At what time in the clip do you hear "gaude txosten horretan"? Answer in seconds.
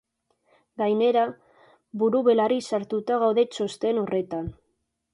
3.27-4.53